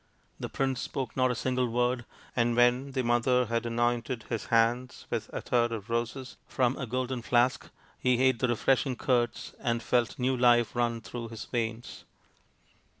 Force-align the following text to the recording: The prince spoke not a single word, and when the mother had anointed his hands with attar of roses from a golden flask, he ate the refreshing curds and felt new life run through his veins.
The 0.39 0.49
prince 0.49 0.81
spoke 0.81 1.15
not 1.15 1.29
a 1.29 1.35
single 1.35 1.67
word, 1.69 2.05
and 2.35 2.55
when 2.55 2.93
the 2.93 3.03
mother 3.03 3.45
had 3.45 3.67
anointed 3.67 4.23
his 4.29 4.45
hands 4.45 5.05
with 5.11 5.31
attar 5.31 5.65
of 5.65 5.91
roses 5.91 6.37
from 6.47 6.75
a 6.77 6.87
golden 6.87 7.21
flask, 7.21 7.69
he 7.99 8.19
ate 8.23 8.39
the 8.39 8.47
refreshing 8.47 8.95
curds 8.95 9.53
and 9.59 9.83
felt 9.83 10.17
new 10.17 10.35
life 10.35 10.75
run 10.75 11.01
through 11.01 11.27
his 11.27 11.45
veins. 11.45 12.05